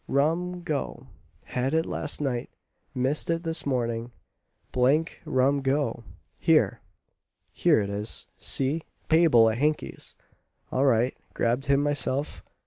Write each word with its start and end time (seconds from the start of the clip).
Rum 0.07 0.63
go 0.63 1.09
had 1.43 1.75
it 1.75 1.85
last 1.85 2.21
night, 2.21 2.49
missed 2.95 3.29
it 3.29 3.43
this 3.43 3.67
morning 3.67 4.09
d 4.71 5.03
d 5.03 5.11
rum 5.25 5.61
go! 5.61 6.03
Here 6.39 6.81
here 7.53 7.79
it 7.81 7.89
is, 7.91 8.25
see; 8.39 8.81
payable 9.09 9.47
at 9.51 9.59
Hankey's 9.59 10.15
all 10.71 10.85
right 10.85 11.15
grabbed 11.35 11.67
him 11.67 11.83
myself. 11.83 12.43